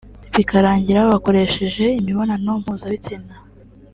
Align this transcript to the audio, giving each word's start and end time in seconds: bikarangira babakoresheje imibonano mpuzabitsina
bikarangira 0.35 1.05
babakoresheje 1.05 1.85
imibonano 1.99 2.51
mpuzabitsina 2.61 3.33